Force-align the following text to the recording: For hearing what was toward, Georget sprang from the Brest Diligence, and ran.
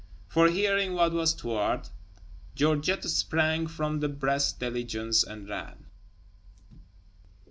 For 0.27 0.47
hearing 0.49 0.95
what 0.95 1.11
was 1.13 1.35
toward, 1.35 1.87
Georget 2.55 3.03
sprang 3.03 3.67
from 3.67 3.99
the 3.99 4.09
Brest 4.09 4.59
Diligence, 4.59 5.23
and 5.23 5.47
ran. 5.47 5.85